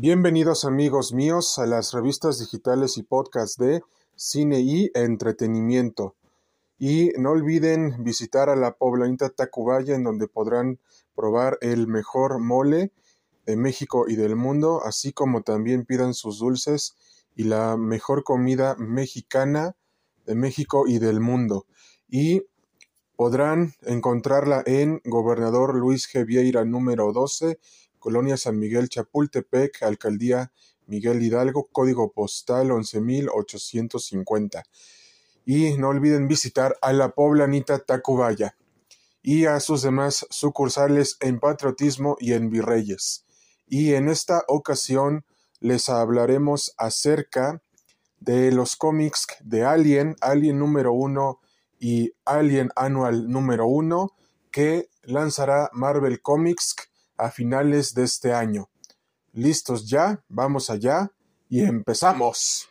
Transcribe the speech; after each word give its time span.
Bienvenidos 0.00 0.64
amigos 0.64 1.12
míos 1.12 1.58
a 1.58 1.66
las 1.66 1.92
revistas 1.92 2.38
digitales 2.38 2.98
y 2.98 3.02
podcasts 3.02 3.56
de 3.56 3.82
cine 4.14 4.60
y 4.60 4.92
entretenimiento. 4.94 6.14
Y 6.78 7.08
no 7.18 7.32
olviden 7.32 8.04
visitar 8.04 8.48
a 8.48 8.54
la 8.54 8.76
poblanita 8.76 9.28
Tacubaya 9.30 9.96
en 9.96 10.04
donde 10.04 10.28
podrán 10.28 10.78
probar 11.16 11.58
el 11.62 11.88
mejor 11.88 12.38
mole 12.38 12.92
de 13.44 13.56
México 13.56 14.04
y 14.06 14.14
del 14.14 14.36
mundo, 14.36 14.82
así 14.84 15.12
como 15.12 15.42
también 15.42 15.84
pidan 15.84 16.14
sus 16.14 16.38
dulces 16.38 16.94
y 17.34 17.42
la 17.42 17.76
mejor 17.76 18.22
comida 18.22 18.76
mexicana 18.78 19.74
de 20.26 20.36
México 20.36 20.84
y 20.86 21.00
del 21.00 21.18
mundo. 21.18 21.66
Y 22.08 22.44
podrán 23.16 23.74
encontrarla 23.82 24.62
en 24.64 25.00
Gobernador 25.04 25.74
Luis 25.74 26.08
G. 26.08 26.24
Vieira 26.24 26.64
número 26.64 27.12
12 27.12 27.58
Colonia 28.08 28.38
San 28.38 28.58
Miguel 28.58 28.88
Chapultepec, 28.88 29.82
Alcaldía 29.82 30.50
Miguel 30.86 31.22
Hidalgo, 31.22 31.68
código 31.70 32.10
postal 32.10 32.70
11850. 32.70 34.64
Y 35.44 35.76
no 35.76 35.88
olviden 35.90 36.26
visitar 36.26 36.78
a 36.80 36.94
la 36.94 37.10
poblanita 37.10 37.80
Tacubaya 37.80 38.56
y 39.22 39.44
a 39.44 39.60
sus 39.60 39.82
demás 39.82 40.26
sucursales 40.30 41.18
en 41.20 41.38
Patriotismo 41.38 42.16
y 42.18 42.32
en 42.32 42.48
Virreyes. 42.48 43.26
Y 43.66 43.92
en 43.92 44.08
esta 44.08 44.42
ocasión 44.48 45.26
les 45.60 45.90
hablaremos 45.90 46.72
acerca 46.78 47.60
de 48.20 48.52
los 48.52 48.76
cómics 48.76 49.26
de 49.40 49.66
Alien, 49.66 50.16
Alien 50.22 50.58
número 50.58 50.94
1 50.94 51.40
y 51.78 52.14
Alien 52.24 52.70
Annual 52.74 53.28
número 53.30 53.66
1 53.66 54.14
que 54.50 54.88
lanzará 55.02 55.68
Marvel 55.74 56.22
Comics 56.22 56.87
a 57.18 57.30
finales 57.30 57.94
de 57.94 58.04
este 58.04 58.32
año. 58.32 58.70
¿Listos 59.32 59.88
ya? 59.88 60.22
Vamos 60.28 60.70
allá 60.70 61.10
y 61.48 61.60
empezamos. 61.60 62.68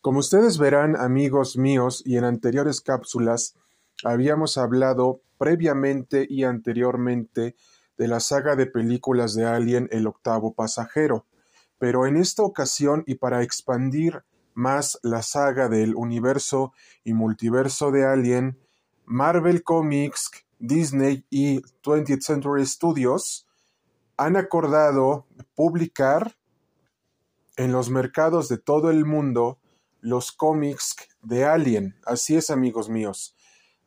Como 0.00 0.18
ustedes 0.18 0.58
verán, 0.58 0.96
amigos 0.96 1.56
míos, 1.56 2.02
y 2.04 2.18
en 2.18 2.24
anteriores 2.24 2.82
cápsulas, 2.82 3.54
habíamos 4.04 4.58
hablado 4.58 5.22
previamente 5.38 6.26
y 6.28 6.44
anteriormente 6.44 7.56
de 7.96 8.08
la 8.08 8.20
saga 8.20 8.56
de 8.56 8.66
películas 8.66 9.34
de 9.34 9.46
Alien 9.46 9.88
El 9.90 10.06
octavo 10.06 10.54
pasajero, 10.54 11.26
pero 11.78 12.06
en 12.06 12.16
esta 12.16 12.42
ocasión 12.42 13.04
y 13.06 13.16
para 13.16 13.42
expandir 13.42 14.24
más 14.54 14.98
la 15.02 15.22
saga 15.22 15.68
del 15.68 15.94
universo 15.94 16.72
y 17.02 17.12
multiverso 17.12 17.90
de 17.90 18.06
Alien, 18.06 18.58
Marvel 19.04 19.62
Comics, 19.62 20.30
Disney 20.58 21.26
y 21.28 21.60
20th 21.82 22.22
Century 22.22 22.64
Studios 22.64 23.46
han 24.16 24.36
acordado 24.36 25.26
publicar 25.54 26.36
en 27.56 27.72
los 27.72 27.90
mercados 27.90 28.48
de 28.48 28.58
todo 28.58 28.90
el 28.90 29.04
mundo 29.04 29.58
los 30.00 30.32
cómics 30.32 30.96
de 31.22 31.44
Alien. 31.44 31.96
Así 32.04 32.36
es, 32.36 32.50
amigos 32.50 32.88
míos. 32.88 33.36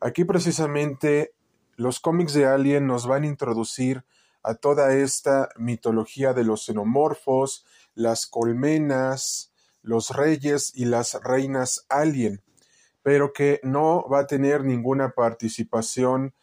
Aquí 0.00 0.24
precisamente 0.24 1.34
los 1.78 2.00
cómics 2.00 2.34
de 2.34 2.44
Alien 2.44 2.88
nos 2.88 3.06
van 3.06 3.22
a 3.22 3.28
introducir 3.28 4.04
a 4.42 4.54
toda 4.54 4.96
esta 4.96 5.48
mitología 5.56 6.32
de 6.34 6.42
los 6.42 6.64
xenomorfos, 6.66 7.64
las 7.94 8.26
colmenas, 8.26 9.52
los 9.82 10.10
reyes 10.10 10.72
y 10.74 10.86
las 10.86 11.14
reinas 11.22 11.86
alien, 11.88 12.42
pero 13.02 13.32
que 13.32 13.60
no 13.62 14.04
va 14.08 14.20
a 14.20 14.26
tener 14.26 14.64
ninguna 14.64 15.10
participación 15.10 16.34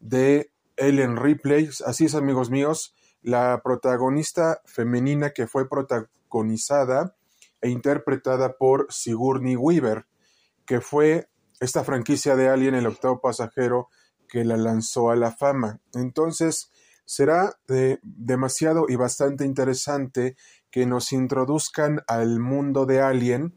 de 0.00 0.52
Ellen 0.78 1.18
Ripley. 1.18 1.68
Así 1.84 2.06
es, 2.06 2.14
amigos 2.14 2.48
míos, 2.48 2.94
la 3.20 3.60
protagonista 3.62 4.62
femenina 4.64 5.34
que 5.34 5.46
fue 5.46 5.68
protagonizada 5.68 7.14
e 7.60 7.68
interpretada 7.68 8.56
por 8.56 8.86
Sigourney 8.88 9.54
Weaver, 9.54 10.06
que 10.64 10.80
fue 10.80 11.28
esta 11.60 11.84
franquicia 11.84 12.36
de 12.36 12.48
Alien, 12.48 12.74
el 12.74 12.86
octavo 12.86 13.20
pasajero, 13.20 13.90
que 14.28 14.44
la 14.44 14.56
lanzó 14.56 15.10
a 15.10 15.16
la 15.16 15.32
fama. 15.32 15.80
Entonces, 15.94 16.70
será 17.04 17.58
demasiado 18.02 18.86
y 18.88 18.96
bastante 18.96 19.44
interesante 19.44 20.36
que 20.70 20.84
nos 20.86 21.12
introduzcan 21.12 22.02
al 22.06 22.38
mundo 22.38 22.84
de 22.84 23.00
Alien 23.00 23.54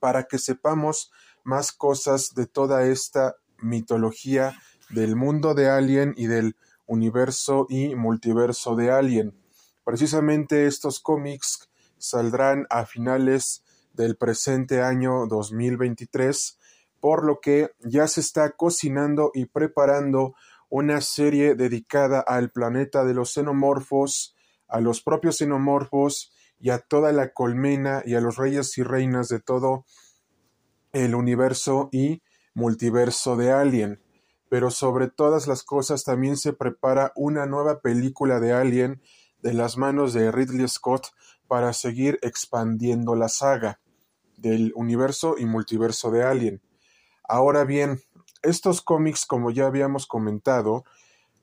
para 0.00 0.24
que 0.24 0.38
sepamos 0.38 1.12
más 1.44 1.70
cosas 1.70 2.34
de 2.34 2.46
toda 2.46 2.86
esta 2.86 3.36
mitología 3.58 4.58
del 4.90 5.14
mundo 5.14 5.54
de 5.54 5.68
Alien 5.68 6.12
y 6.16 6.26
del 6.26 6.56
universo 6.86 7.66
y 7.68 7.94
multiverso 7.94 8.74
de 8.74 8.90
Alien. 8.90 9.34
Precisamente 9.84 10.66
estos 10.66 10.98
cómics 10.98 11.68
saldrán 11.98 12.66
a 12.70 12.84
finales 12.84 13.62
del 13.92 14.16
presente 14.16 14.82
año 14.82 15.26
2023 15.26 16.55
por 17.06 17.24
lo 17.24 17.38
que 17.38 17.70
ya 17.78 18.08
se 18.08 18.20
está 18.20 18.50
cocinando 18.56 19.30
y 19.32 19.44
preparando 19.44 20.34
una 20.68 21.00
serie 21.00 21.54
dedicada 21.54 22.18
al 22.18 22.50
planeta 22.50 23.04
de 23.04 23.14
los 23.14 23.32
xenomorfos, 23.32 24.34
a 24.66 24.80
los 24.80 25.02
propios 25.02 25.36
xenomorfos 25.36 26.32
y 26.58 26.70
a 26.70 26.80
toda 26.80 27.12
la 27.12 27.32
colmena 27.32 28.02
y 28.04 28.16
a 28.16 28.20
los 28.20 28.38
reyes 28.38 28.76
y 28.76 28.82
reinas 28.82 29.28
de 29.28 29.38
todo 29.38 29.84
el 30.92 31.14
universo 31.14 31.90
y 31.92 32.24
multiverso 32.54 33.36
de 33.36 33.52
Alien. 33.52 34.02
Pero 34.48 34.72
sobre 34.72 35.06
todas 35.06 35.46
las 35.46 35.62
cosas 35.62 36.02
también 36.02 36.36
se 36.36 36.54
prepara 36.54 37.12
una 37.14 37.46
nueva 37.46 37.82
película 37.82 38.40
de 38.40 38.52
Alien 38.52 39.00
de 39.42 39.54
las 39.54 39.76
manos 39.76 40.12
de 40.12 40.32
Ridley 40.32 40.66
Scott 40.66 41.06
para 41.46 41.72
seguir 41.72 42.18
expandiendo 42.22 43.14
la 43.14 43.28
saga 43.28 43.78
del 44.36 44.72
universo 44.74 45.36
y 45.38 45.46
multiverso 45.46 46.10
de 46.10 46.24
Alien. 46.24 46.62
Ahora 47.28 47.64
bien, 47.64 48.00
estos 48.42 48.82
cómics, 48.82 49.26
como 49.26 49.50
ya 49.50 49.66
habíamos 49.66 50.06
comentado, 50.06 50.84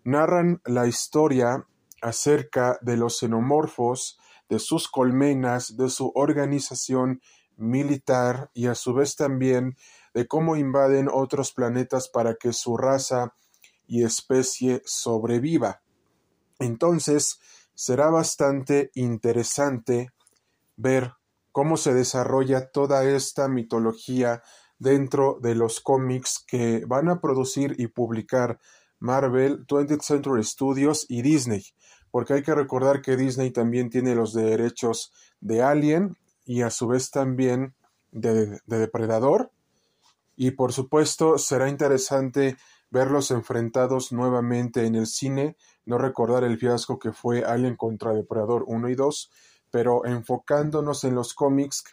narran 0.04 0.62
la 0.66 0.88
historia 0.88 1.68
acerca 2.02 2.78
de 2.82 2.98
los 2.98 3.20
xenomorfos, 3.20 4.20
de 4.50 4.60
sus 4.60 4.88
colmenas, 4.88 5.76
de 5.78 5.90
su 5.90 6.12
organización 6.16 7.22
militar 7.58 8.50
y 8.54 8.68
a 8.68 8.76
su 8.76 8.94
vez 8.94 9.16
también 9.16 9.76
de 10.14 10.28
cómo 10.28 10.56
invaden 10.56 11.10
otros 11.12 11.52
planetas 11.54 12.08
para 12.08 12.36
que 12.36 12.54
su 12.54 12.78
raza 12.78 13.36
y 13.88 14.04
especie 14.04 14.82
sobreviva. 14.86 15.82
Entonces, 16.60 17.40
será 17.74 18.10
bastante 18.10 18.92
interesante 18.94 20.12
ver 20.78 21.14
cómo 21.52 21.78
se 21.78 21.94
desarrolla 21.94 22.72
toda 22.72 23.04
esta 23.06 23.48
mitología 23.48 24.44
dentro 24.84 25.40
de 25.42 25.56
los 25.56 25.80
cómics 25.80 26.44
que 26.46 26.84
van 26.86 27.08
a 27.08 27.22
producir 27.22 27.76
y 27.80 27.88
publicar 27.88 28.60
Marvel, 29.00 29.66
20th 29.66 30.02
Century 30.02 30.44
Studios 30.44 31.06
y 31.08 31.22
Disney, 31.22 31.64
porque 32.12 32.34
hay 32.34 32.44
que 32.44 32.54
recordar 32.54 33.02
que 33.02 33.16
Disney 33.16 33.52
también 33.52 33.90
tiene 33.90 34.14
los 34.14 34.34
derechos 34.34 35.14
de 35.40 35.64
Alien 35.64 36.18
y 36.46 36.62
a 36.62 36.70
su 36.70 36.88
vez 36.88 37.12
también 37.12 37.74
de, 38.12 38.60
Depredador. 38.66 39.52
Y 40.36 40.52
por 40.52 40.74
supuesto 40.74 41.38
será 41.38 41.70
interesante 41.70 42.58
verlos 42.92 43.32
enfrentados 43.32 44.12
nuevamente 44.12 44.86
en 44.86 44.96
el 44.96 45.08
cine, 45.08 45.56
no 45.86 45.98
recordar 45.98 46.44
el 46.44 46.58
fiasco 46.58 47.00
que 47.00 47.14
fue 47.14 47.46
Alien 47.46 47.78
contra 47.78 48.14
Depredador 48.14 48.66
1 48.68 48.90
y 48.90 48.96
2, 48.96 49.32
pero 49.72 50.06
enfocándonos 50.06 51.04
en 51.06 51.16
los 51.16 51.34
cómics, 51.34 51.84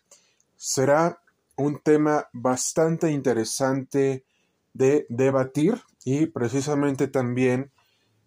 será 0.57 1.20
un 1.61 1.79
tema 1.79 2.29
bastante 2.33 3.13
interesante 3.13 4.25
de 4.73 5.05
debatir 5.11 5.83
y 6.05 6.27
precisamente 6.27 7.07
también 7.07 7.71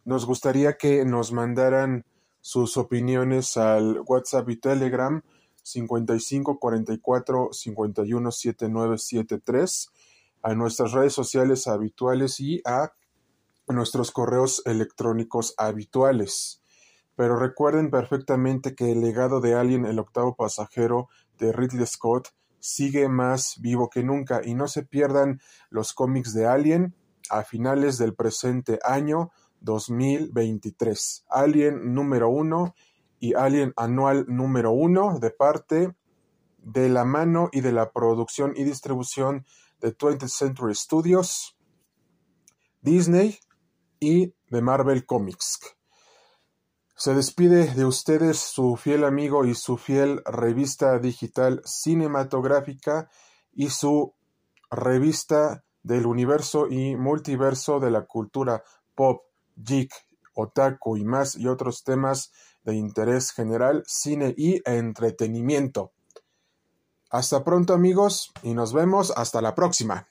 nos 0.06 0.26
gustaría 0.28 0.78
que 0.78 1.04
nos 1.04 1.32
mandaran 1.32 2.06
sus 2.42 2.78
opiniones 2.78 3.58
al 3.58 4.02
WhatsApp 4.06 4.50
y 4.50 4.58
Telegram 4.58 5.24
55 5.64 6.60
44 6.60 7.50
51 7.52 8.32
7973 8.32 9.90
a 10.44 10.54
nuestras 10.54 10.92
redes 10.92 11.14
sociales 11.14 11.68
habituales 11.68 12.40
y 12.40 12.62
a 12.66 12.92
nuestros 13.68 14.12
correos 14.12 14.62
electrónicos 14.66 15.56
habituales. 15.58 16.62
Pero 17.16 17.40
recuerden 17.40 17.90
perfectamente 17.90 18.76
que 18.76 18.92
el 18.92 19.02
legado 19.02 19.40
de 19.40 19.56
Alien, 19.56 19.86
el 19.86 19.98
octavo 19.98 20.36
pasajero 20.36 21.08
de 21.40 21.52
Ridley 21.52 21.88
Scott, 21.88 22.28
sigue 22.64 23.10
más 23.10 23.60
vivo 23.60 23.90
que 23.90 24.04
nunca 24.04 24.40
y 24.42 24.56
no 24.56 24.70
se 24.70 24.84
pierdan 24.84 25.42
los 25.70 25.92
cómics 25.92 26.34
de 26.34 26.46
Alien 26.46 26.96
a 27.30 27.44
finales 27.44 27.98
del 27.98 28.16
presente 28.16 28.80
año 28.86 29.32
2023. 29.60 31.26
Alien 31.28 31.94
número 31.94 32.30
uno 32.30 32.74
y 33.20 33.34
Alien 33.34 33.74
Anual 33.76 34.28
número 34.30 34.72
1 34.72 35.20
de 35.20 35.30
parte 35.32 35.94
de 36.60 36.88
la 36.88 37.04
mano 37.04 37.50
y 37.52 37.60
de 37.60 37.74
la 37.74 37.92
producción 37.92 38.54
y 38.56 38.64
distribución 38.64 39.46
de 39.82 39.94
20th 39.98 40.30
Century 40.30 40.74
Studios, 40.74 41.58
Disney 42.80 43.40
y 44.00 44.34
de 44.50 44.62
Marvel 44.62 45.06
Comics. 45.06 45.60
Se 47.04 47.14
despide 47.14 47.74
de 47.74 47.84
ustedes 47.84 48.38
su 48.38 48.78
fiel 48.78 49.04
amigo 49.04 49.44
y 49.44 49.56
su 49.56 49.76
fiel 49.76 50.22
revista 50.24 51.00
digital 51.00 51.62
cinematográfica 51.66 53.10
y 53.52 53.72
su 53.72 54.14
revista 54.72 55.66
del 55.82 56.06
universo 56.06 56.70
y 56.70 56.96
multiverso 56.96 57.82
de 57.82 57.92
la 57.92 58.06
cultura 58.06 58.64
pop, 58.96 59.24
geek, 59.58 59.92
otaku 60.34 60.96
y 60.96 61.04
más 61.04 61.36
y 61.36 61.50
otros 61.50 61.84
temas 61.84 62.32
de 62.64 62.76
interés 62.76 63.32
general, 63.32 63.84
cine 63.86 64.34
y 64.38 64.62
entretenimiento. 64.64 65.92
Hasta 67.10 67.44
pronto 67.44 67.74
amigos 67.74 68.32
y 68.44 68.54
nos 68.54 68.72
vemos 68.72 69.12
hasta 69.18 69.42
la 69.42 69.54
próxima. 69.56 70.08